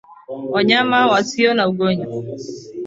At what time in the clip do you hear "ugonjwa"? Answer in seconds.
1.69-2.13